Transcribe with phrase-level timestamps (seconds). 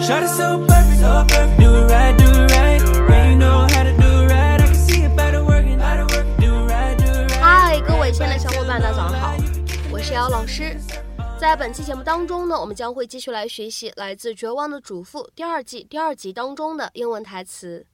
[0.00, 1.60] Shot it so perfect, so perfect.
[1.60, 2.80] Do it right, do it right.
[3.10, 4.58] Yeah, you know how to do it right.
[4.58, 6.36] I can see it better working, better working.
[6.40, 7.40] Do it right, do it right.
[7.40, 9.36] 嗨，各位亲爱的小伙伴，大家早上好，
[9.92, 10.74] 我是姚老师。
[11.38, 17.86] 在本期节目当中呢，我们将会继续来学习来自《绝望的主妇》第二季第二集当中的英文台词。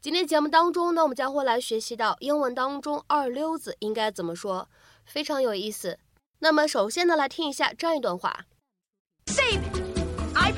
[0.00, 4.66] 今天节目当中呢，我们将会来学习到英文当中二溜子应该怎么说，
[5.04, 5.98] 非常有意思。
[6.38, 8.46] 那么首先呢，来听一下这样一段话。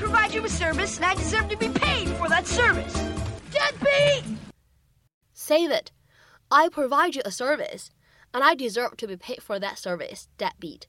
[0.00, 2.94] provide you with service, and I deserve to be paid for that service.
[3.50, 4.24] Deadbeat!
[5.32, 5.92] Save it.
[6.50, 7.90] I provide you a service,
[8.32, 10.28] and I deserve to be paid for that service.
[10.38, 10.86] Deadbeat.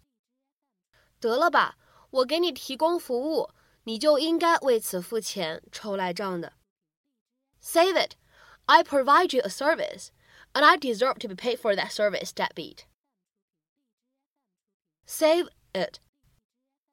[1.19, 1.77] 得了吧，
[2.11, 3.49] 我给你提供服务，
[3.83, 6.53] 你就应该为此付钱，臭赖账的。
[7.61, 8.15] Save it.
[8.65, 10.11] I provide you a service,
[10.53, 12.31] and I deserve to be paid for that service.
[12.31, 12.85] Deadbeat.
[15.05, 15.99] Save it.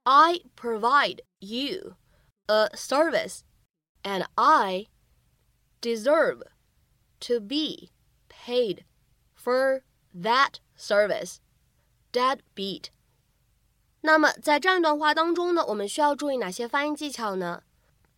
[0.04, 1.96] I provide you
[2.48, 3.40] a service,
[4.02, 4.86] and I
[5.80, 6.42] deserve
[7.20, 7.90] to be
[8.28, 8.84] paid
[9.34, 9.82] for
[10.14, 11.38] that service.
[12.12, 12.90] Deadbeat.
[14.02, 17.62] 那么在这样一段话当中呢，我们需要注意哪些发音技巧呢？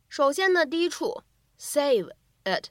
[0.08, 1.22] 首先呢，第一处
[1.58, 2.12] save
[2.44, 2.70] it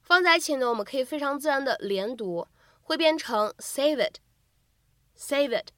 [0.00, 2.46] 放在一起呢，我们可以非常自然的连读，
[2.80, 5.70] 会变成 save it，save it。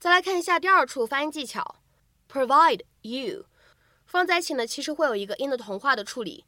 [0.00, 1.76] 再来看一下第二处发音技巧，
[2.28, 3.46] provide you
[4.13, 6.45] 放在一起呢，其实会有一个音的同化的处理。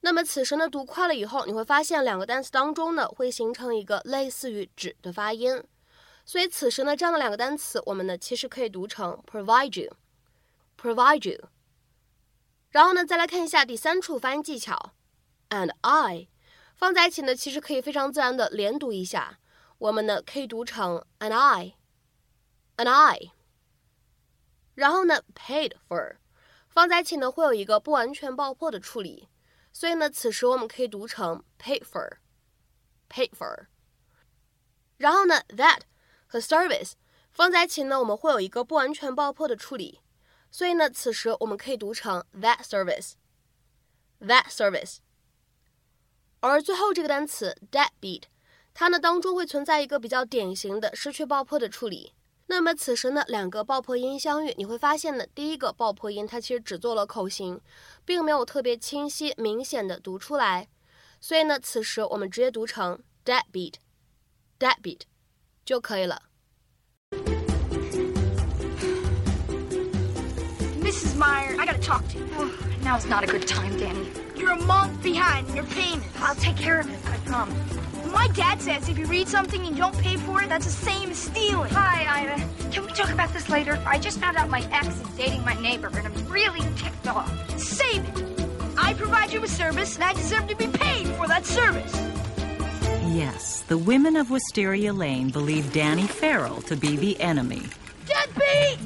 [0.00, 5.62] 那么此时呢，读快了以后，你会发现两个单词当中呢，会形成一个类似于“指”的发音。
[6.24, 11.50] 所以此时呢，这样的两个单词，我们呢其实可以读成 provide you，provide you。
[12.70, 14.94] 然后呢，再来看一下第三处发音技巧
[15.50, 16.28] ，and I
[16.74, 19.40] 放在一起呢，其实可以非常自然的连读一下，
[19.76, 23.32] 我们呢可以读成 and I，and I。
[24.74, 26.16] 然后呢，paid for
[26.74, 29.28] 放在一起呢，会有一个不完全爆破的处理，
[29.72, 33.66] 所以呢，此时我们可以读成 pay for，pay for。
[34.96, 35.82] 然后呢，that
[36.26, 36.94] 和 service
[37.30, 40.00] 放在一起呢，我们会有一个不完全爆破的处理，
[40.50, 44.96] 所以呢，此时我们可以读成 that service，that service。
[46.40, 48.24] 而最后这个单词 deadbeat，
[48.74, 52.14] 它呢当中会存在一个比较典型的失去爆破的处理。
[52.46, 57.60] 那么此时呢，两个爆破音相遇，你会发现呢，第一个爆破音它其实只做了口型，
[58.04, 60.68] 并没有特别清晰明显的读出来，
[61.20, 65.00] 所以呢，此时我们直接读成 deadbeat，deadbeat。
[65.64, 66.20] 就可以了。
[70.82, 71.16] Mrs.
[71.16, 72.26] Meyer, I gotta talk to you.
[72.36, 72.50] Oh,
[72.84, 74.10] now's not a good time, Danny.
[74.36, 76.04] You're a month behind in your payments.
[76.20, 77.54] I'll take care of it, I promise.
[78.14, 80.70] My dad says if you read something and you don't pay for it, that's the
[80.70, 81.70] same as stealing.
[81.72, 82.70] Hi, Ida.
[82.70, 83.82] Can we talk about this later?
[83.84, 87.58] I just found out my ex is dating my neighbor, and I'm really ticked off.
[87.58, 88.24] Save it!
[88.78, 91.92] I provide you with service, and I deserve to be paid for that service.
[93.12, 97.62] Yes, the women of Wisteria Lane believe Danny Farrell to be the enemy.
[98.06, 98.78] Deadbeat!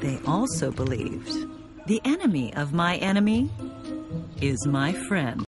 [0.00, 1.51] They also believed
[1.86, 3.48] the enemy of my enemy
[4.40, 5.42] is my friend.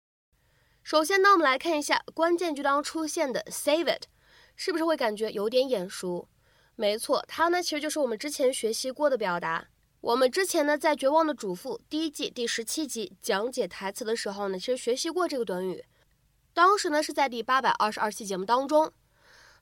[0.82, 4.06] 首先呢，我们来看一下关键句当中出现的 save it，
[4.56, 6.28] 是不是会感觉有点眼熟？
[6.76, 9.68] 没错，它呢其实就是我们之前学习过的表达。
[10.02, 15.86] 我们之前呢在《绝望的主妇》第一季第十七集讲解台词的时候呢，其实学习过这个短语。
[16.54, 18.92] 当时呢是在第八百二十二期节目当中。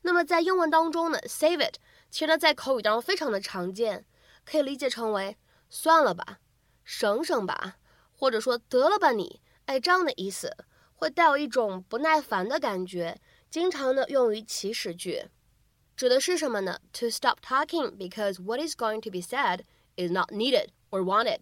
[0.03, 1.75] 那么在英文当中呢，save it
[2.09, 4.05] 其实呢在口语当中非常的常见，
[4.45, 5.37] 可以理解成为
[5.69, 6.39] 算了吧、
[6.83, 7.77] 省省吧，
[8.11, 10.55] 或者说得了吧你，哎这样的意思，
[10.93, 13.19] 会带有一种不耐烦的感觉，
[13.49, 15.29] 经常呢用于祈使句，
[15.95, 19.61] 指的是什么呢？To stop talking because what is going to be said
[19.95, 21.41] is not needed or wanted。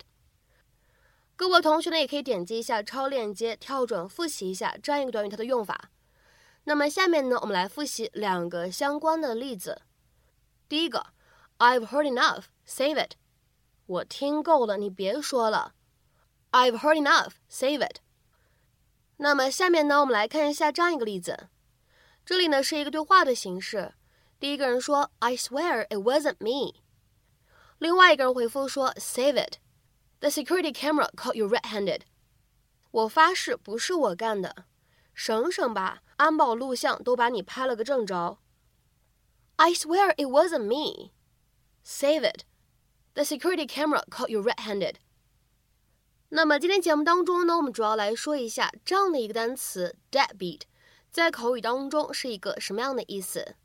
[1.35, 5.89] 各位同学呢，也可以点击一下超链接，跳转复习一下这样一个短语它的用法。
[6.65, 9.81] 那么下面呢，我们来复习两个相关的例子。
[10.67, 11.07] 第一个
[11.57, 13.13] ，I've heard enough, save it。
[13.89, 15.73] 我听够了，你别说了。
[16.51, 18.01] I've heard enough, save it。
[19.17, 21.49] 那么下面呢，我们来看一下这样一个例子。
[22.23, 23.95] 这里呢是一个对话的形式。
[24.39, 26.79] 第一个人说，I swear it wasn't me。
[27.79, 29.55] 另外一个人回复说，Save it。
[30.19, 32.01] The security camera caught you red-handed。
[32.91, 34.65] 我发誓不是我干的，
[35.15, 38.37] 省省吧，安保录像都把你拍了个正着。
[39.55, 41.11] I swear it wasn't me.
[41.83, 42.43] Save it.
[43.13, 44.95] The security camera caught you red-handed.
[46.29, 50.61] 那么今天节目当中呢，我们主要来说一下这样的一个单词 deadbeat，
[51.11, 53.55] 在口语当中是一个什么样的意思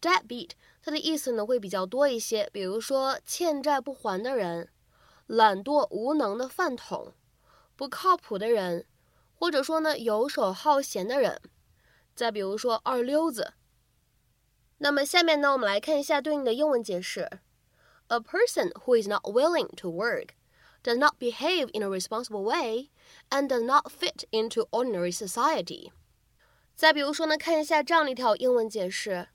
[0.00, 0.50] ？deadbeat
[0.82, 4.70] 它的意思呢会比较多一些，比如说欠债不还的人、
[5.26, 7.12] 懒惰无能的饭桶、
[7.76, 8.86] 不靠谱的人，
[9.34, 11.40] 或者说呢游手好闲的人。
[12.14, 13.54] 再比如说二溜子。
[14.78, 17.40] 那么下面呢，我们来看一下对应的英文解释
[18.09, 20.35] ：A person who is not willing to work,
[20.83, 22.89] does not behave in a responsible way,
[23.29, 25.91] and does not fit into ordinary society。
[26.75, 29.29] 再比如说呢，看一下这样的一条英文解释：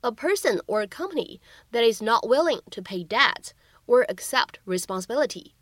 [0.00, 1.40] A person or a company
[1.72, 3.52] that is not willing to pay debt
[3.86, 5.52] or accept responsibility。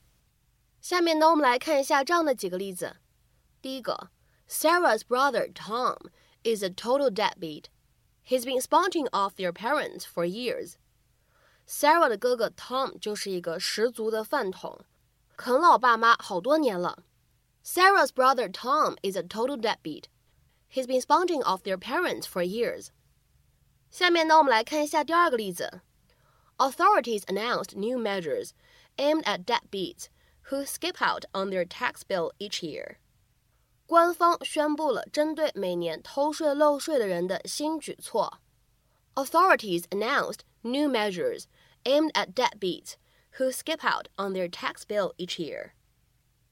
[0.80, 2.96] 下面呢，我们来看一下这样的几个例子。
[3.60, 4.10] 第一个，
[4.48, 5.96] Sarah's brother Tom
[6.44, 7.64] is a total deadbeat.
[8.25, 10.76] He's been sponging off their parents for years.
[11.66, 14.80] Sarah 的哥哥 Tom 就是一个十足的饭桶，
[15.36, 17.04] 啃老爸妈好多年了。
[17.64, 20.04] Sarah's brother Tom is a total deadbeat.
[20.70, 22.88] He's been sponging off their parents for years.
[23.90, 25.82] 下面呢，我们来看一下第二个例子。
[26.56, 28.50] Authorities announced new measures
[28.96, 30.06] aimed at deadbeats
[30.50, 32.96] who skip out on their tax bill each year.
[33.86, 38.40] 官方宣布了针对每年偷税漏税的人的新举措。
[39.14, 41.46] Authorities announced new measures
[41.84, 42.96] aimed at deadbeats
[43.38, 45.72] who skip out on their tax bill each year.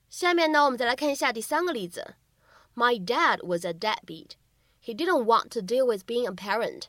[0.08, 2.14] 下面呢，我们再来看一下第三个例子。
[2.74, 4.32] My dad was a deadbeat.
[4.80, 6.84] He didn't want to deal with being a parent,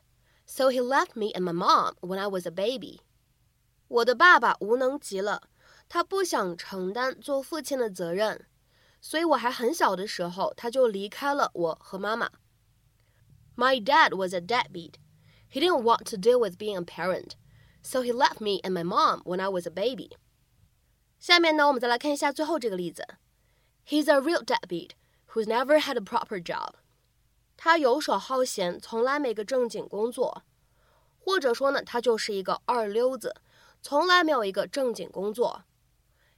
[0.45, 3.01] so he left me and my mom when I was a baby.
[3.87, 5.49] 我的爸爸无能极了，
[5.89, 8.45] 他不想承担做父亲的责任。
[8.99, 12.29] 所以我还很小的时候，他就离开了我和妈妈。
[13.55, 14.95] My dad was a deadbeat.
[15.51, 17.35] He didn't want to deal with being a parent,
[17.81, 20.17] so he left me and my mom when I was a baby.
[21.19, 23.03] 下面呢，我们再来看一下最后这个例子。
[23.85, 24.91] He's a real deadbeat
[25.31, 26.75] who's never had a proper job.
[27.55, 30.43] 他游手好闲，从来没个正经工作。
[31.17, 33.35] 或者说呢，他就是一个二流子，
[33.81, 35.63] 从来没有一个正经工作。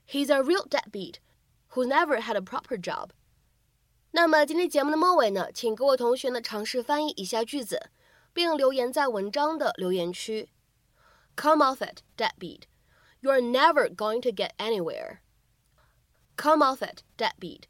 [0.08, 1.16] He's a real deadbeat
[1.72, 3.10] who never had a proper job。
[4.12, 7.90] 那么今天节目的末尾呢，请各位同学呢尝试翻译以下句子，
[8.35, 10.49] 并留言在文章的留言区。
[11.37, 12.63] Come off it, deadbeat.
[13.21, 15.19] You're never going to get anywhere.
[16.35, 17.61] Come off it, deadbeat.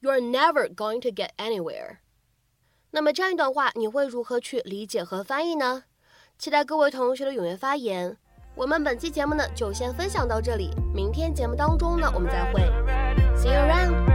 [0.00, 1.98] You're never going to get anywhere.
[2.92, 5.84] 那么这样一段话，你会如何去理解和翻译呢？
[6.38, 8.16] 期待各位同学的踊跃发言。
[8.54, 12.60] 我们本期节目呢就先分享到这里，明天节目当中呢我们再会。
[13.36, 14.13] See you around.